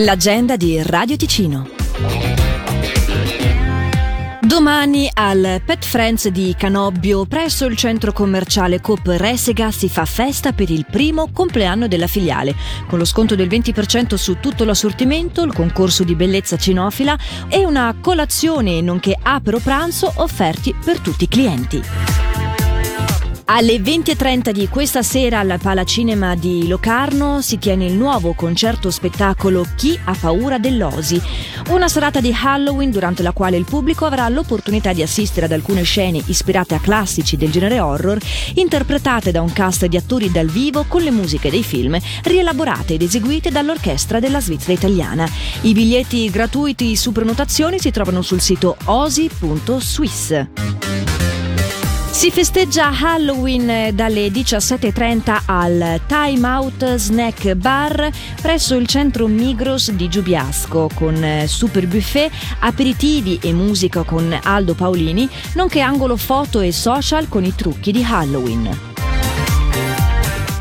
L'agenda 0.00 0.56
di 0.56 0.82
Radio 0.82 1.16
Ticino. 1.16 1.70
Domani 4.42 5.08
al 5.14 5.62
Pet 5.64 5.86
Friends 5.86 6.28
di 6.28 6.54
Canobbio, 6.54 7.24
presso 7.24 7.64
il 7.64 7.78
centro 7.78 8.12
commerciale 8.12 8.82
Coop 8.82 9.06
Resega, 9.06 9.70
si 9.70 9.88
fa 9.88 10.04
festa 10.04 10.52
per 10.52 10.68
il 10.68 10.84
primo 10.84 11.30
compleanno 11.32 11.88
della 11.88 12.08
filiale, 12.08 12.54
con 12.86 12.98
lo 12.98 13.06
sconto 13.06 13.34
del 13.34 13.48
20% 13.48 14.16
su 14.16 14.38
tutto 14.38 14.64
l'assortimento, 14.64 15.42
il 15.42 15.54
concorso 15.54 16.04
di 16.04 16.14
bellezza 16.14 16.58
cinofila 16.58 17.16
e 17.48 17.64
una 17.64 17.96
colazione 17.98 18.82
nonché 18.82 19.16
apero 19.18 19.60
pranzo 19.60 20.12
offerti 20.16 20.74
per 20.84 20.98
tutti 21.00 21.24
i 21.24 21.28
clienti. 21.28 22.15
Alle 23.48 23.76
20.30 23.76 24.50
di 24.50 24.68
questa 24.68 25.04
sera 25.04 25.38
al 25.38 25.60
Palacinema 25.62 26.34
di 26.34 26.66
Locarno 26.66 27.40
si 27.40 27.58
tiene 27.58 27.86
il 27.86 27.92
nuovo 27.92 28.34
concerto 28.34 28.90
spettacolo 28.90 29.64
Chi 29.76 29.96
ha 30.02 30.16
paura 30.18 30.58
dell'Osi, 30.58 31.22
una 31.68 31.86
serata 31.86 32.20
di 32.20 32.34
Halloween 32.36 32.90
durante 32.90 33.22
la 33.22 33.30
quale 33.30 33.56
il 33.56 33.64
pubblico 33.64 34.04
avrà 34.04 34.28
l'opportunità 34.28 34.92
di 34.92 35.00
assistere 35.00 35.46
ad 35.46 35.52
alcune 35.52 35.84
scene 35.84 36.20
ispirate 36.26 36.74
a 36.74 36.80
classici 36.80 37.36
del 37.36 37.52
genere 37.52 37.78
horror, 37.78 38.18
interpretate 38.54 39.30
da 39.30 39.42
un 39.42 39.52
cast 39.52 39.86
di 39.86 39.96
attori 39.96 40.32
dal 40.32 40.48
vivo 40.48 40.84
con 40.88 41.02
le 41.02 41.12
musiche 41.12 41.48
dei 41.48 41.62
film, 41.62 41.96
rielaborate 42.24 42.94
ed 42.94 43.02
eseguite 43.02 43.52
dall'orchestra 43.52 44.18
della 44.18 44.40
Svizzera 44.40 44.72
italiana. 44.72 45.30
I 45.60 45.72
biglietti 45.72 46.28
gratuiti 46.30 46.96
su 46.96 47.12
prenotazioni 47.12 47.78
si 47.78 47.92
trovano 47.92 48.22
sul 48.22 48.40
sito 48.40 48.76
osi.swiss. 48.86 51.05
Si 52.16 52.30
festeggia 52.30 52.90
Halloween 52.98 53.94
dalle 53.94 54.28
17.30 54.28 55.42
al 55.44 56.00
Time 56.06 56.48
Out 56.48 56.94
Snack 56.94 57.52
Bar 57.56 58.10
presso 58.40 58.74
il 58.74 58.86
centro 58.86 59.26
Migros 59.26 59.90
di 59.90 60.08
Giubiasco 60.08 60.88
con 60.94 61.44
super 61.46 61.86
buffet, 61.86 62.32
aperitivi 62.60 63.38
e 63.42 63.52
musica 63.52 64.02
con 64.02 64.34
Aldo 64.44 64.72
Paolini, 64.72 65.28
nonché 65.56 65.80
angolo 65.80 66.16
foto 66.16 66.60
e 66.60 66.72
social 66.72 67.28
con 67.28 67.44
i 67.44 67.54
trucchi 67.54 67.92
di 67.92 68.02
Halloween. 68.02 68.95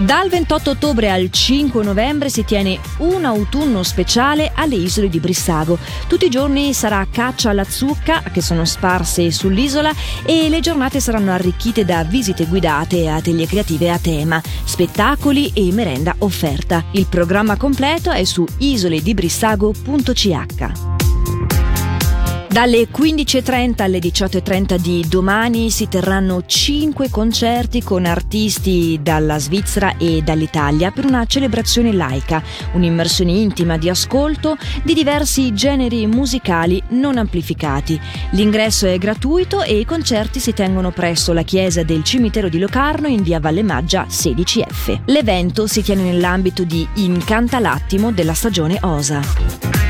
Dal 0.00 0.28
28 0.30 0.70
ottobre 0.70 1.10
al 1.10 1.30
5 1.30 1.84
novembre 1.84 2.30
si 2.30 2.42
tiene 2.42 2.80
un 3.00 3.26
autunno 3.26 3.82
speciale 3.82 4.50
alle 4.54 4.76
isole 4.76 5.10
di 5.10 5.20
Brissago. 5.20 5.76
Tutti 6.08 6.24
i 6.24 6.30
giorni 6.30 6.72
sarà 6.72 7.06
caccia 7.10 7.50
alla 7.50 7.64
zucca 7.64 8.22
che 8.22 8.40
sono 8.40 8.64
sparse 8.64 9.30
sull'isola 9.30 9.92
e 10.24 10.48
le 10.48 10.60
giornate 10.60 11.00
saranno 11.00 11.32
arricchite 11.32 11.84
da 11.84 12.02
visite 12.04 12.46
guidate 12.46 13.02
e 13.02 13.08
atelier 13.08 13.46
creative 13.46 13.90
a 13.90 13.98
tema, 13.98 14.40
spettacoli 14.64 15.50
e 15.52 15.70
merenda 15.70 16.14
offerta. 16.20 16.82
Il 16.92 17.04
programma 17.06 17.58
completo 17.58 18.10
è 18.10 18.24
su 18.24 18.46
isoledibrissago.ch. 18.56 20.89
Dalle 22.50 22.88
15.30 22.90 23.82
alle 23.82 24.00
18.30 24.00 24.76
di 24.76 25.06
domani 25.08 25.70
si 25.70 25.86
terranno 25.86 26.42
5 26.44 27.08
concerti 27.08 27.80
con 27.80 28.06
artisti 28.06 28.98
dalla 29.00 29.38
Svizzera 29.38 29.96
e 29.96 30.20
dall'Italia 30.22 30.90
per 30.90 31.04
una 31.04 31.24
celebrazione 31.26 31.92
laica, 31.92 32.42
un'immersione 32.72 33.30
intima 33.30 33.78
di 33.78 33.88
ascolto 33.88 34.56
di 34.82 34.94
diversi 34.94 35.54
generi 35.54 36.08
musicali 36.08 36.82
non 36.88 37.18
amplificati. 37.18 38.00
L'ingresso 38.32 38.88
è 38.88 38.98
gratuito 38.98 39.62
e 39.62 39.78
i 39.78 39.84
concerti 39.84 40.40
si 40.40 40.52
tengono 40.52 40.90
presso 40.90 41.32
la 41.32 41.42
chiesa 41.42 41.84
del 41.84 42.02
cimitero 42.02 42.48
di 42.48 42.58
Locarno 42.58 43.06
in 43.06 43.22
via 43.22 43.38
Valle 43.38 43.62
Maggia 43.62 44.06
16F. 44.08 45.02
L'evento 45.04 45.68
si 45.68 45.82
tiene 45.82 46.02
nell'ambito 46.02 46.64
di 46.64 46.84
Incanta 46.94 47.60
l'attimo 47.60 48.10
della 48.10 48.34
stagione 48.34 48.76
Osa. 48.80 49.89